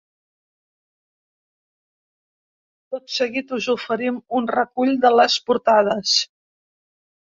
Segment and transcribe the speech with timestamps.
[2.89, 6.21] Tot seguit us oferim un recull de les portades.